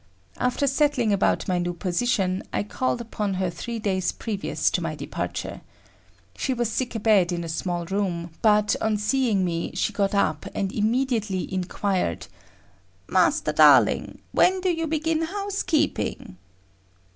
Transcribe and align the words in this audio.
After 0.37 0.65
settling 0.65 1.13
about 1.13 1.47
my 1.47 1.59
new 1.59 1.75
position, 1.75 2.41
I 2.51 2.63
called 2.63 3.01
upon 3.01 3.35
her 3.35 3.51
three 3.51 3.77
days 3.77 4.11
previous 4.11 4.71
to 4.71 4.81
my 4.81 4.95
departure. 4.95 5.61
She 6.35 6.55
was 6.55 6.71
sick 6.71 6.95
abed 6.95 7.31
in 7.31 7.43
a 7.43 7.47
small 7.47 7.85
room, 7.85 8.31
but, 8.41 8.75
on 8.81 8.97
seeing 8.97 9.45
me 9.45 9.73
she 9.75 9.93
got 9.93 10.15
up 10.15 10.47
and 10.55 10.71
immediately 10.71 11.53
inquired; 11.53 12.25
"Master 13.07 13.53
Darling, 13.53 14.17
when 14.31 14.59
do 14.61 14.71
you 14.71 14.87
begin 14.87 15.21
housekeeping?" 15.21 16.35